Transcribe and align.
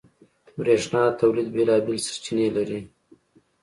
برېښنا 0.57 1.03
د 1.11 1.17
تولید 1.21 1.47
بېلابېل 1.55 1.97
سرچینې 2.07 2.47
لري. 2.57 2.81